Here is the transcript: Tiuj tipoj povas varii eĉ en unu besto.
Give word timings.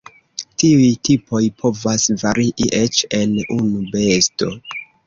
Tiuj 0.61 0.87
tipoj 1.09 1.43
povas 1.61 2.09
varii 2.25 2.73
eĉ 2.81 3.07
en 3.23 3.39
unu 3.61 3.89
besto. 3.97 4.55